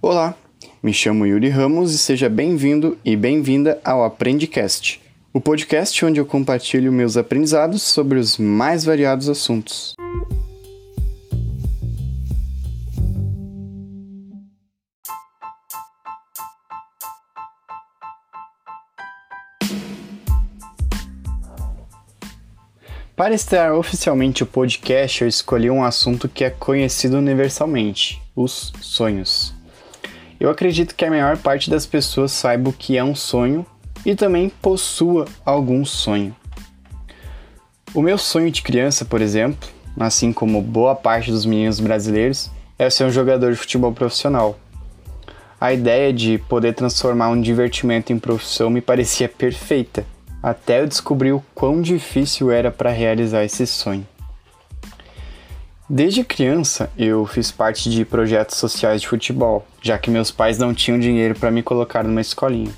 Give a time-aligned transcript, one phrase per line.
[0.00, 0.36] Olá,
[0.80, 5.02] me chamo Yuri Ramos e seja bem-vindo e bem-vinda ao Aprendicast,
[5.32, 9.96] o podcast onde eu compartilho meus aprendizados sobre os mais variados assuntos.
[23.16, 29.57] Para estrear oficialmente o podcast, eu escolhi um assunto que é conhecido universalmente: os sonhos.
[30.40, 33.66] Eu acredito que a maior parte das pessoas saiba o que é um sonho
[34.04, 36.34] e também possua algum sonho.
[37.94, 42.88] O meu sonho de criança, por exemplo, assim como boa parte dos meninos brasileiros, é
[42.88, 44.58] ser um jogador de futebol profissional.
[45.60, 50.06] A ideia de poder transformar um divertimento em profissão me parecia perfeita
[50.42, 54.06] até eu descobrir o quão difícil era para realizar esse sonho.
[55.90, 60.74] Desde criança, eu fiz parte de projetos sociais de futebol, já que meus pais não
[60.74, 62.70] tinham dinheiro para me colocar numa escolinha.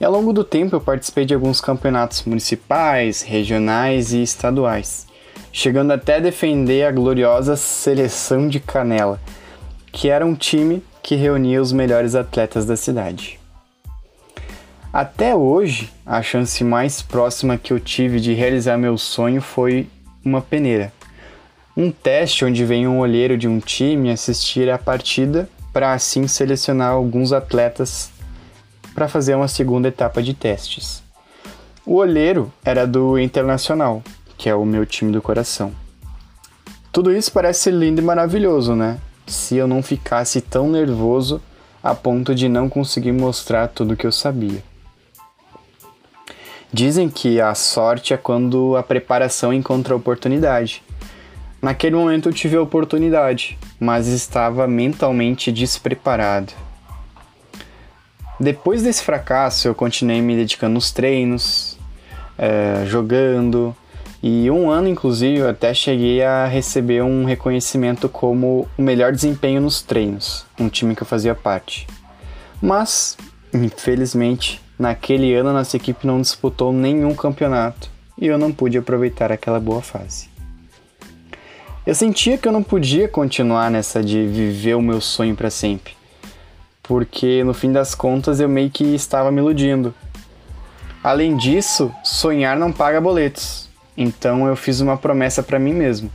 [0.00, 5.08] E ao longo do tempo eu participei de alguns campeonatos municipais, regionais e estaduais,
[5.52, 9.20] chegando até defender a gloriosa Seleção de Canela,
[9.90, 13.40] que era um time que reunia os melhores atletas da cidade.
[14.92, 19.88] Até hoje, a chance mais próxima que eu tive de realizar meu sonho foi
[20.24, 20.92] uma peneira.
[21.76, 26.92] Um teste onde vem um olheiro de um time assistir a partida para assim selecionar
[26.92, 28.10] alguns atletas
[28.94, 31.02] para fazer uma segunda etapa de testes.
[31.84, 34.02] O olheiro era do Internacional,
[34.38, 35.70] que é o meu time do coração.
[36.90, 38.98] Tudo isso parece lindo e maravilhoso, né?
[39.26, 41.42] Se eu não ficasse tão nervoso
[41.82, 44.64] a ponto de não conseguir mostrar tudo o que eu sabia.
[46.72, 50.82] Dizem que a sorte é quando a preparação encontra a oportunidade.
[51.66, 56.52] Naquele momento eu tive a oportunidade, mas estava mentalmente despreparado.
[58.38, 61.76] Depois desse fracasso, eu continuei me dedicando nos treinos,
[62.38, 63.74] é, jogando,
[64.22, 69.82] e um ano, inclusive, até cheguei a receber um reconhecimento como o melhor desempenho nos
[69.82, 71.84] treinos, um time que eu fazia parte.
[72.62, 73.16] Mas,
[73.52, 77.88] infelizmente, Naquele ano, nossa equipe não disputou nenhum campeonato
[78.18, 80.35] e eu não pude aproveitar aquela boa fase.
[81.86, 85.92] Eu sentia que eu não podia continuar nessa de viver o meu sonho para sempre,
[86.82, 89.94] porque no fim das contas eu meio que estava me iludindo.
[91.00, 96.10] Além disso, sonhar não paga boletos, então eu fiz uma promessa para mim mesmo.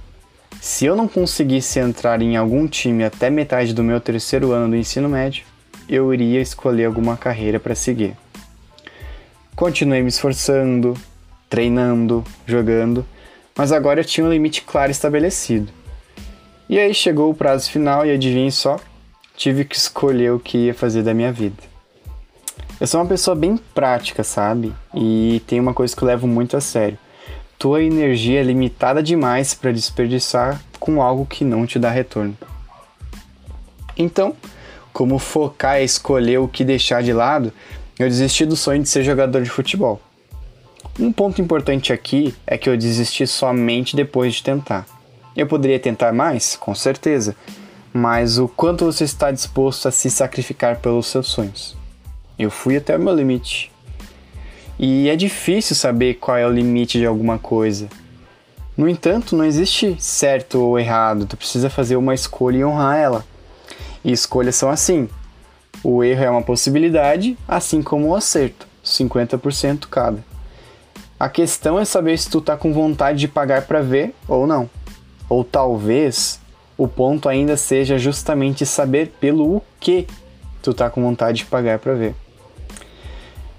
[0.59, 4.75] Se eu não conseguisse entrar em algum time até metade do meu terceiro ano do
[4.75, 5.45] ensino médio,
[5.87, 8.13] eu iria escolher alguma carreira para seguir.
[9.55, 10.95] Continuei me esforçando,
[11.49, 13.05] treinando, jogando,
[13.55, 15.71] mas agora eu tinha um limite claro estabelecido.
[16.69, 18.79] E aí chegou o prazo final e adivinhe só,
[19.35, 21.61] tive que escolher o que ia fazer da minha vida.
[22.79, 24.73] Eu sou uma pessoa bem prática, sabe?
[24.95, 26.97] E tem uma coisa que eu levo muito a sério.
[27.59, 32.35] Tua energia é limitada demais para desperdiçar com algo que não te dá retorno.
[33.95, 34.35] Então,
[34.91, 37.53] como focar e escolher o que deixar de lado,
[37.99, 40.01] eu desisti do sonho de ser jogador de futebol.
[40.99, 44.85] Um ponto importante aqui é que eu desisti somente depois de tentar.
[45.35, 46.55] Eu poderia tentar mais?
[46.57, 47.35] Com certeza.
[47.93, 51.77] Mas o quanto você está disposto a se sacrificar pelos seus sonhos?
[52.37, 53.71] Eu fui até o meu limite.
[54.77, 57.87] E é difícil saber qual é o limite de alguma coisa.
[58.75, 63.25] No entanto, não existe certo ou errado, tu precisa fazer uma escolha e honrar ela.
[64.03, 65.07] E escolhas são assim:
[65.83, 70.30] o erro é uma possibilidade, assim como o acerto, 50% cada.
[71.21, 74.67] A questão é saber se tu tá com vontade de pagar para ver ou não.
[75.29, 76.39] Ou talvez
[76.75, 80.07] o ponto ainda seja justamente saber pelo que
[80.63, 82.15] tu tá com vontade de pagar para ver.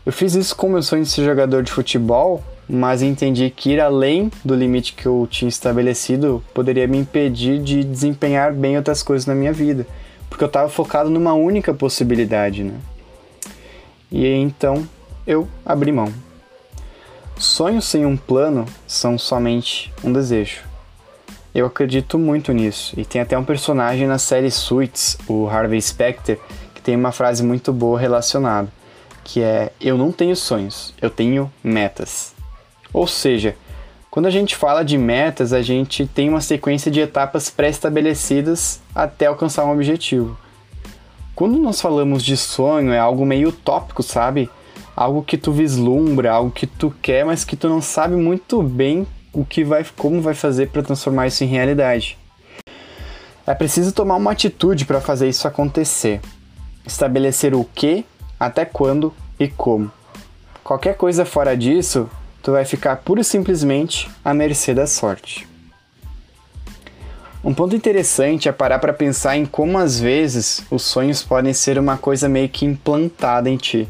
[0.04, 3.80] Eu fiz isso com meu sonho de ser jogador de futebol, mas entendi que ir
[3.80, 9.24] além do limite que eu tinha estabelecido poderia me impedir de desempenhar bem outras coisas
[9.24, 9.86] na minha vida
[10.28, 12.74] porque eu estava focado numa única possibilidade, né?
[14.10, 14.84] E então
[15.24, 16.12] eu abri mão.
[17.42, 20.60] Sonhos sem um plano são somente um desejo.
[21.52, 26.38] Eu acredito muito nisso, e tem até um personagem na série Suits, o Harvey Specter,
[26.72, 28.68] que tem uma frase muito boa relacionada,
[29.24, 32.32] que é: Eu não tenho sonhos, eu tenho metas.
[32.92, 33.56] Ou seja,
[34.08, 39.26] quando a gente fala de metas, a gente tem uma sequência de etapas pré-estabelecidas até
[39.26, 40.38] alcançar um objetivo.
[41.34, 44.48] Quando nós falamos de sonho, é algo meio utópico, sabe?
[44.94, 49.06] Algo que tu vislumbra, algo que tu quer, mas que tu não sabe muito bem
[49.32, 52.18] o que vai, como vai fazer para transformar isso em realidade.
[53.46, 56.20] É preciso tomar uma atitude para fazer isso acontecer.
[56.86, 58.04] Estabelecer o que,
[58.38, 59.90] até quando e como.
[60.62, 62.08] Qualquer coisa fora disso,
[62.42, 65.48] tu vai ficar pura e simplesmente à mercê da sorte.
[67.44, 71.76] Um ponto interessante é parar para pensar em como às vezes os sonhos podem ser
[71.76, 73.88] uma coisa meio que implantada em ti.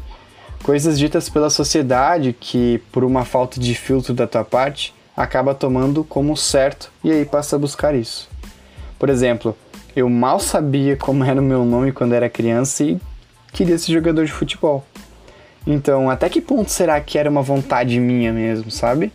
[0.63, 6.05] Coisas ditas pela sociedade que, por uma falta de filtro da tua parte, acaba tomando
[6.05, 8.29] como certo e aí passa a buscar isso.
[8.97, 9.57] Por exemplo,
[9.93, 12.97] eu mal sabia como era o meu nome quando era criança e
[13.51, 14.85] queria ser jogador de futebol.
[15.67, 19.11] Então, até que ponto será que era uma vontade minha mesmo, sabe?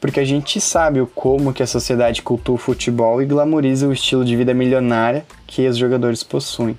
[0.00, 3.92] Porque a gente sabe o como que a sociedade cultua o futebol e glamoriza o
[3.92, 6.78] estilo de vida milionária que os jogadores possuem.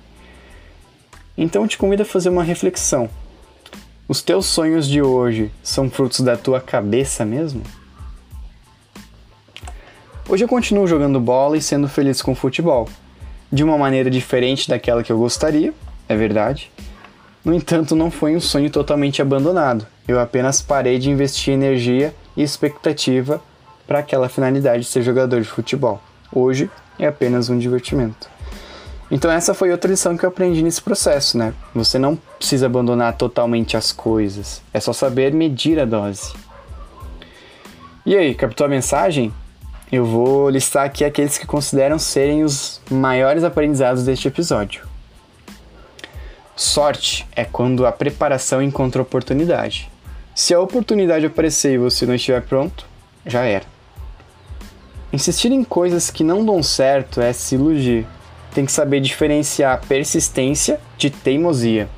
[1.36, 3.10] Então, te convido a fazer uma reflexão.
[4.08, 7.60] Os teus sonhos de hoje são frutos da tua cabeça mesmo?
[10.28, 12.88] Hoje eu continuo jogando bola e sendo feliz com o futebol.
[13.50, 15.74] De uma maneira diferente daquela que eu gostaria,
[16.08, 16.70] é verdade.
[17.44, 19.84] No entanto, não foi um sonho totalmente abandonado.
[20.06, 23.42] Eu apenas parei de investir energia e expectativa
[23.88, 26.00] para aquela finalidade de ser jogador de futebol.
[26.32, 28.30] Hoje é apenas um divertimento.
[29.10, 31.52] Então essa foi outra lição que eu aprendi nesse processo, né?
[31.74, 36.32] Você não precisa abandonar totalmente as coisas, é só saber medir a dose.
[38.04, 39.32] E aí, captou a mensagem?
[39.90, 44.86] eu vou listar aqui aqueles que consideram serem os maiores aprendizados deste episódio.
[46.56, 49.90] Sorte é quando a preparação encontra oportunidade.
[50.34, 52.86] Se a oportunidade aparecer e você não estiver pronto,
[53.24, 53.64] já era.
[55.12, 58.06] Insistir em coisas que não dão certo é se iludir.
[58.54, 61.88] Tem que saber diferenciar persistência de teimosia.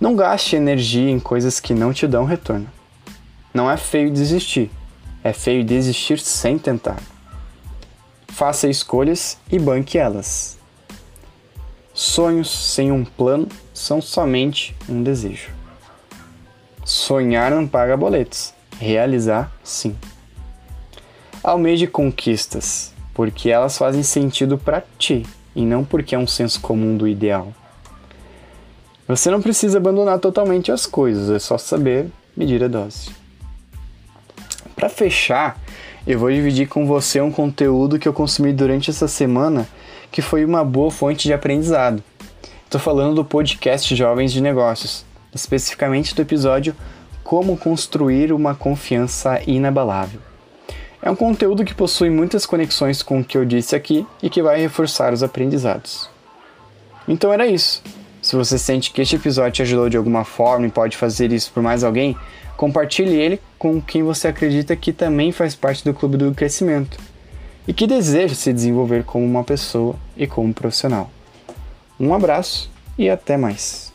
[0.00, 2.68] Não gaste energia em coisas que não te dão retorno.
[3.52, 4.70] Não é feio desistir,
[5.24, 7.02] é feio desistir sem tentar.
[8.28, 10.56] Faça escolhas e banque elas.
[11.92, 15.50] Sonhos sem um plano são somente um desejo.
[16.84, 19.96] Sonhar não paga boletos, realizar sim.
[21.42, 26.96] Almeje conquistas, porque elas fazem sentido para ti e não porque é um senso comum
[26.96, 27.52] do ideal.
[29.08, 33.08] Você não precisa abandonar totalmente as coisas, é só saber medir a dose.
[34.76, 35.58] Para fechar,
[36.06, 39.66] eu vou dividir com você um conteúdo que eu consumi durante essa semana
[40.12, 42.04] que foi uma boa fonte de aprendizado.
[42.66, 46.76] Estou falando do podcast Jovens de Negócios, especificamente do episódio
[47.24, 50.20] Como Construir uma Confiança Inabalável.
[51.00, 54.42] É um conteúdo que possui muitas conexões com o que eu disse aqui e que
[54.42, 56.10] vai reforçar os aprendizados.
[57.08, 57.82] Então era isso.
[58.28, 61.50] Se você sente que este episódio te ajudou de alguma forma e pode fazer isso
[61.50, 62.14] por mais alguém,
[62.58, 66.98] compartilhe ele com quem você acredita que também faz parte do clube do crescimento
[67.66, 71.10] e que deseja se desenvolver como uma pessoa e como profissional.
[71.98, 73.87] Um abraço e até mais.